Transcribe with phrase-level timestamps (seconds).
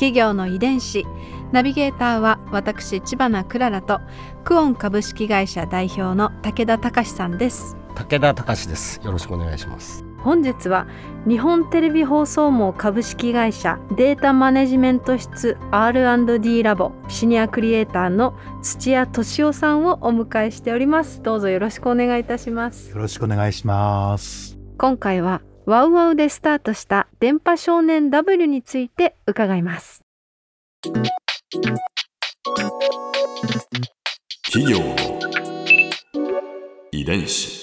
[0.00, 1.06] 企業の遺伝子。
[1.52, 4.00] ナビゲーターは私千葉なクララと
[4.44, 7.76] クオン株式会社代表の武田隆さんです。
[7.94, 8.98] 武田隆です。
[9.04, 10.02] よろしくお願いします。
[10.20, 10.86] 本日は
[11.28, 21.20] 日本テレビ放送網株式会社データマネジメント室 R&D ラボシニアクリエイターの土屋敏夫さんをお迎えしております。
[21.20, 22.88] どうぞよろしくお願いいたします。
[22.88, 24.56] よろしくお願いします。
[24.78, 30.02] 今回はワウワウでスタートした電波少年 W について伺います
[34.52, 34.96] 企業の
[36.90, 37.60] 遺伝子。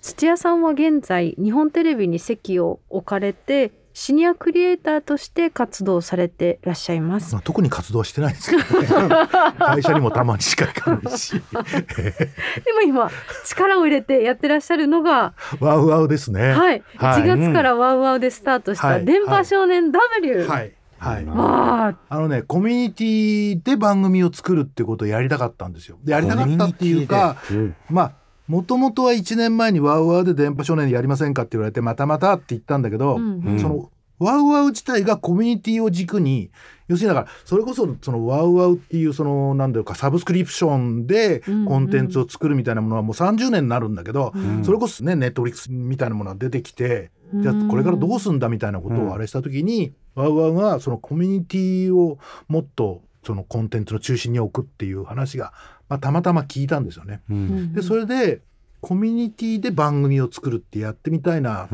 [0.00, 7.34] 土屋さんは現在日本テレビに席を置かれてシニアクリエイターとして活動されていらっしゃいます。
[7.34, 8.86] まあ、特に活動はしてないですけどね。
[9.58, 11.32] 会社にもたまにしか行かないし。
[11.50, 13.10] でも今
[13.44, 16.52] 力を入れてやってらっしゃるのが ワウワウですね。
[16.52, 17.22] はい、はい。
[17.22, 19.04] 1月からワウワウでスタートしたはい。
[19.04, 20.72] 電波少年 W、はい。
[20.98, 21.24] はい。
[21.24, 21.94] わあ。
[22.08, 25.98] あのねコミュニティで番組を作るってことをやりたかったんですよ。
[26.04, 28.12] でやりたかったっていうかうんまあ
[28.48, 33.40] もともとは1年前にワウワウで電波少年やりませんかって言われてまたまたって言ったんだけど、うん。
[33.40, 33.60] うん。
[33.60, 36.50] そのワウワウ自体がコミュニティを軸に
[36.88, 41.54] 要するにだからそれこそそのワウワウっていうそのなんだろうかサブスクリプションでうん。
[41.60, 44.64] うんコンテンツを作るみたいなものはもう30年になるんだけど、うん。
[44.64, 55.52] それこそねネットフリックスみたいなものが出てきて、じゃあこれからどうすんだみたいなことをあれした時に、ワウワウがそのコミュニティをもっとそのコンテンツの中心に置くっていう話が、
[55.88, 57.20] まあ、たまたま聞いたんですよね。
[57.30, 57.72] うん。
[57.72, 58.42] でそれで
[58.80, 61.68] コミュニティで番組を作るってやってみたいな。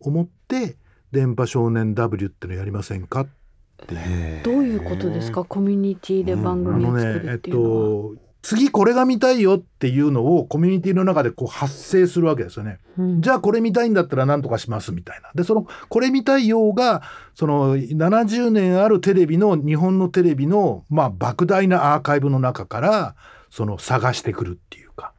[0.00, 0.76] 思って
[1.12, 3.26] 「電波少年 W」ってのやりませんかっ
[3.86, 4.42] て。
[4.44, 5.44] どういうことですか？
[5.44, 12.78] コミュニティで番あ組をのねえっ作るっていうのは、と次これが見たいよっていうのをコミュニティの中でこう発生するわけですよね。
[12.98, 15.30] うんじゃあこれ見たいんだったら何とかしますみたいな。
[15.34, 17.02] でそのこれ見たいようが
[17.34, 23.16] その70年あるテレビの日本のテレビのまあ莫大なアーカイブの中から
[23.48, 25.13] その探してくるっていうか。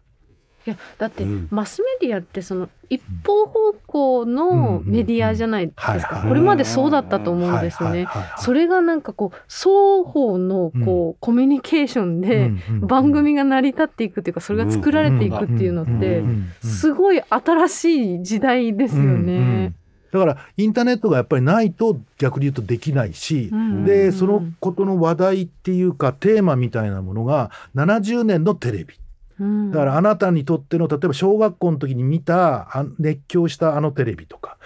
[0.68, 1.48] いやだってうん。
[1.52, 6.24] マスメディアってその一方方向のメディアじゃないですか。
[6.28, 8.08] これまでそうだったと思うんですよね。
[8.38, 16.30] それがなんかこう双方のこうコミュニケーションでうんうん番組が成り立っていくっていうかそれが作られていくっていうのっうんてうん。
[16.30, 19.74] うんすごい新しい時代ですようんうんね。
[20.12, 28.96] だからインターネットがやっぱりないと逆に言うとできないし、うんでそのことの話題っていうかテーマみたいなものが70年のテレビ
[29.40, 29.72] うん。
[29.72, 34.58] だからあなたにとっての例えば小学校の時に見たあ熱狂したあのテレビとか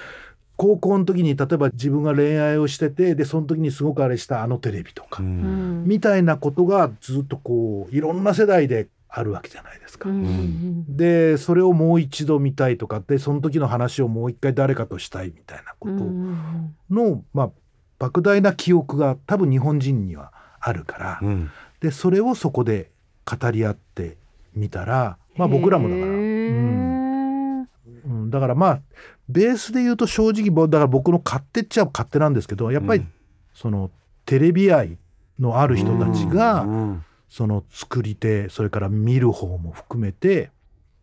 [0.55, 5.29] 高校の時に例えば自分が恋愛をしててでその時にすごくあれしたあのテレビとか、うん。
[5.29, 10.09] うんみたいなことがずっとこういろんな世代であるわけじゃないですか。
[10.09, 10.15] うん。
[10.15, 10.97] うん。
[10.97, 16.75] でそれをもう一度見たいとかでその時の話をもう一回誰かとしたいみたいなこうんうとん。
[16.89, 17.49] の、まあ
[17.99, 21.49] 莫大な記憶が多分日本人にはあるから、うん。
[21.79, 22.91] でそれをそこで
[23.25, 24.17] 語り合って
[24.53, 26.11] みたら、まあ、僕らもだから、へう
[26.53, 27.63] ん。
[27.63, 27.65] ー
[28.05, 28.81] うん、だからまあ
[29.27, 33.11] ベースで言うと正直ぼだから僕の勝手っちゃ勝手なんですけどやっぱりうん。
[33.53, 33.91] その
[34.25, 34.97] テレビ愛
[35.39, 40.49] のある人たちが、うんその作り手それから見る方も含めて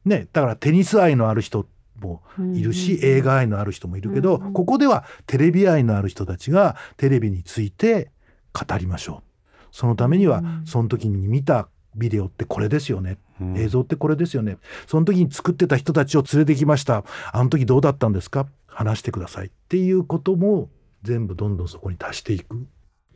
[0.04, 1.68] ねだからテニス愛のある人
[2.00, 2.20] も
[2.52, 8.10] いるし、映画愛のある人もいるけど、ここではテレビ愛のある人たちがテレビについて
[8.52, 9.66] 語りましょう。
[9.70, 10.62] そのためには、うん。
[10.66, 13.58] その時に見たビデオってこれですよね、うん。
[13.58, 14.58] 映像ってこれですよね。
[14.86, 17.04] その時に作ってた人たちを連れてきました。
[17.32, 18.46] あの時どうだったんですか？
[18.68, 19.46] 話してください。
[19.46, 20.68] っていうことも
[21.02, 22.66] 全部どんどんそこに足していく。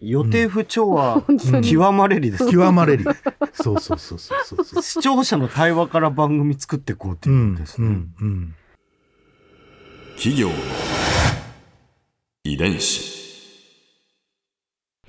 [0.00, 1.22] 予定不調は
[1.62, 3.04] 極まれりです極まれり。
[3.52, 4.82] そうそうそうそうそうそう。
[4.82, 7.86] 視聴者の対話から番組作っていこうってういうんうんですね。
[7.88, 8.54] うん。
[10.16, 10.54] 企業の
[12.44, 13.19] 遺伝子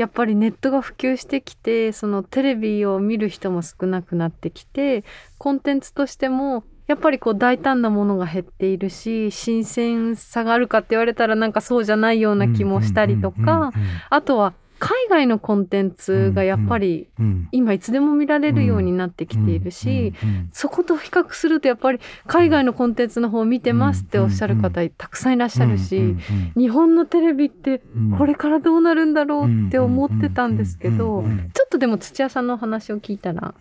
[0.01, 5.03] やっぱりネットが普及してきてそのテレビを見る人も少なくなってきて
[5.37, 13.71] コンテンツとしてもやっぱりこう大胆なものが減っているし新鮮さがあるかって言われたらなんかそうじゃないような気もしたりとか
[14.09, 20.13] あとは海外のコンテンツがやっぱりうん今いつでも見られるようになってきているし、
[20.51, 26.19] そこと比較するとやっぱり海外のコンテンツの方を見てますっておっしゃる方たくさんいらっしゃるし、うん
[26.57, 27.83] 日本のテレビって
[28.17, 31.23] これからどうなるんだろうって思ってたんですけど、
[31.53, 33.53] ちょっとでも土屋さんのお話を聞いたら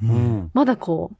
[0.55, 1.17] まだこう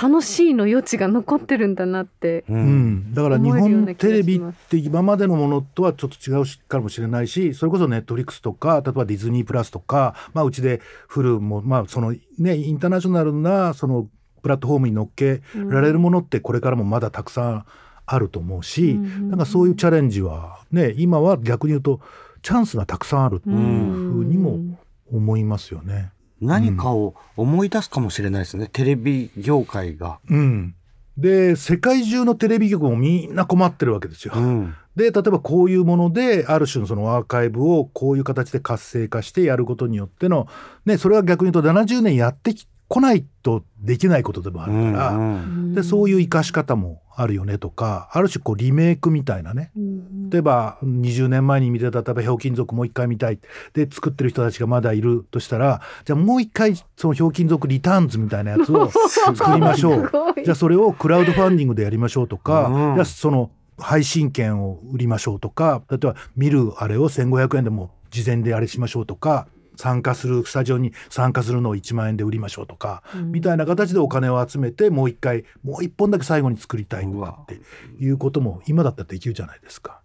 [0.00, 2.94] 楽しいの余地が残ってるんだなってううん。
[2.96, 14.08] ん、だから日本テレビって今までのものとはちょっと違うしかもしれないしそれこそネットフリックスとか例えばディズニープラスとか、まあ、うちでフルも、まあそのね、インターナショナルなその
[14.42, 15.40] プラットフォームに乗っけ
[15.70, 17.64] られるものってこれからもまだたくさん
[18.04, 22.00] あると思うし、うんなんかそういうチャレンジはね今は逆に言うと
[22.42, 24.78] チャンスがたくさんあるといううんふうにも
[25.12, 26.12] 思いますよね。
[26.40, 30.18] 何かを思い出すかもしれないですねテレビ業界が。
[30.28, 30.74] うん、
[31.16, 34.34] で世界中のテレビ局もみんな困ってるわけですよ。
[34.36, 40.48] うんで例えばこういうものである種のそのアーカイブをこういう形で活性化してやることによっての、
[40.86, 49.70] ね、それは逆に言うと70年やってきこないとできないことでもあるから、うんでそういう生かし方もあるよねとかある種こうリメイクみたいなね。
[49.76, 53.38] うん例えば20年前に見てた例えば「ひょうきん族」もう一回見たい。
[53.74, 58.90] で作ってる人たちがまだいるとしたらじゃあもう一回その「ひょうきん族リターンズ」みたいなやつを
[59.34, 60.10] 作りましょう。
[60.44, 62.94] じゃあそれをクラウドファンディングでやりましょうとか、うん。
[62.94, 69.46] じゃあその配信権を売りましょうとか例えば見るあれを1,500円でも事前であれしましょうとか
[69.76, 77.60] 参加するスタジオに参加するのを1万円で売りましょうとか、みたいな形でお金を集めてもう一回もう一本だけ最後に作りたいとかって
[78.02, 80.00] いうことも今だったらできるじゃないですか。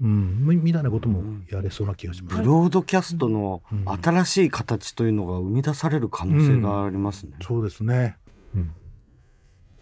[0.00, 2.36] うん、みみたいなこともやれそうな気がします。
[2.36, 3.84] ブロードキャストのうん。
[4.02, 7.34] 新しい形というのが生み出される可能性がありますね。
[7.40, 8.16] そうですね。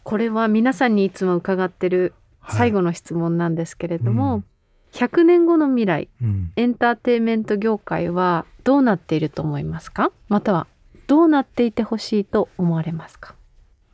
[0.03, 2.57] これは皆さんにいつも伺ってるはい。
[2.59, 4.45] 最後の質問なんですけれども、うん
[4.93, 10.11] 100年後の未来うん、エンターテインメント業界はどうなっていると思いますか？
[10.29, 10.67] または
[11.07, 13.35] どうなっていてほしいと思われますか？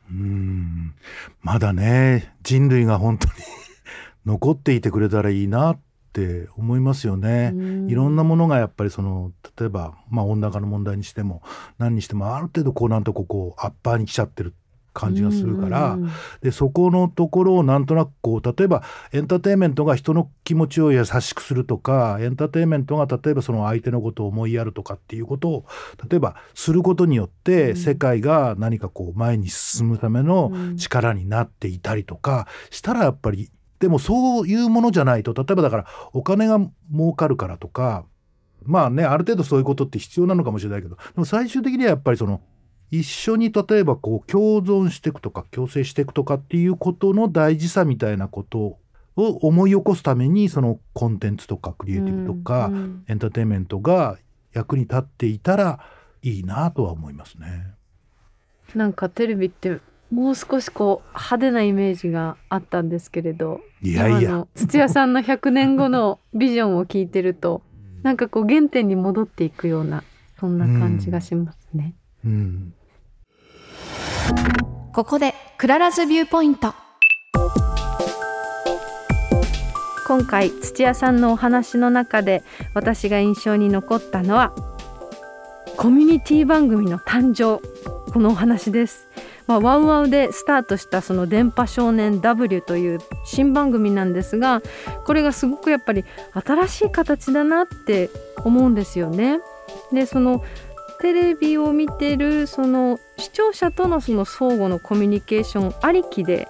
[0.09, 0.93] うん。
[1.41, 3.33] まだね人類が本当に
[4.25, 5.79] 残っていてくれたらいいなっ
[6.13, 7.53] て思いますよね。
[7.87, 11.41] いろんなものがやっぱりその例えば、まあ、温暖化の問題にしても
[11.77, 14.53] 何にしてもある程度こうなんとこうこうアッパーに来ちゃってる
[14.97, 16.09] 感じがするから、うん
[16.41, 25.65] でそこのところをなんとなくこう例えばエンターテインメントが人の気持ちを優しくするとかエンターテインメントが例えばその相手のことを思いやるとかっていうことを
[26.09, 27.75] 例えばすることによってうん。
[27.77, 30.77] 世界が何かこう前に進むためのうん。
[30.77, 36.59] 力になっていたりとかしたらやっぱりでもそういうものじゃないと例えばだからお金が
[36.91, 38.05] 儲かるからとか
[38.63, 42.41] まあねある程度そういうことって必要なのかもしれないけどでも最終的にはやっぱりその
[42.91, 48.77] 一緒に例えばこう共存していくとか共生していくとかっていうことの大事さみたいなことを
[49.15, 54.17] 思い起こすためにそのコンテンツとかクリエイティブとか、うんエンターテインメントが
[54.53, 55.79] 役に立っていたら
[56.21, 57.73] いいなとは思いますね。
[58.75, 59.79] なんかテレビって
[60.11, 67.61] もう少しこう派手なイメージがあったんですけれどいやいや土屋さんの100年後のビジョンを聞いてると
[68.03, 70.03] なんかこう原点に戻っていくような
[70.39, 71.93] そんな感じがしますね。
[72.25, 72.73] うん
[74.93, 76.73] ここで Clara's Viewpoint。
[80.07, 82.41] 今回土屋さんのお話の中で
[82.73, 84.53] 私が印象に残ったのは
[85.75, 87.61] コミュニティ番組の誕生。
[88.11, 89.07] このお話です、
[89.45, 94.61] まあ、 WOWOW でスタートしたその電波少年 W という新番組なんですが
[95.05, 98.09] これがすごくやっぱり新しい形だなって
[98.43, 99.39] 思うんですよね。
[99.91, 100.43] でその
[100.99, 106.47] テレビを見てるその視聴者とのその相互のコミュニケーションありきで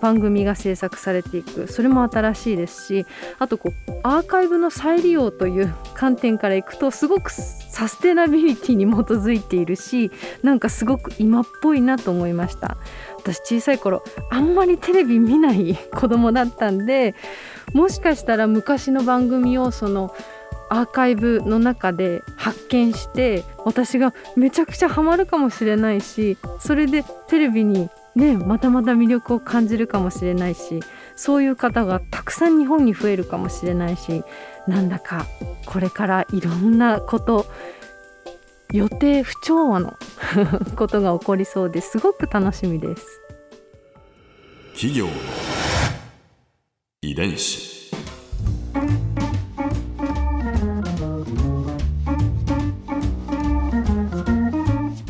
[0.00, 3.06] 番組が制作されていくそれも新しいですし
[3.38, 10.10] あとこうアーカイブの再利用という観点からいくとすごくサステナビリティに基づいているし
[10.42, 12.78] なんかすごく今っぽいなと思いました。
[13.18, 17.14] 私小さい頃あんまりテレビ見ない子供だったんで
[17.74, 20.14] もしかしたら昔の番組をその
[20.70, 30.80] アーカイブの中で発見して私がめちゃくちゃハマるかもしれないしそれでテレビにねまたまた魅力を感じるかもしれないし
[31.16, 34.22] そういう方がたくさん日本に増えるかもしれないし
[34.68, 35.26] なんだか
[35.66, 37.46] これからいろんなこと
[38.72, 39.94] 予定不調和の
[40.76, 43.20] ことが起こりそうですごく楽しみです。
[44.74, 45.08] 企業
[47.02, 47.79] 遺伝子